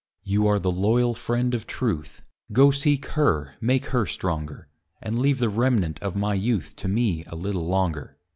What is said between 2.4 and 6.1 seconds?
Go seek her, make her stronger, And leave the remnant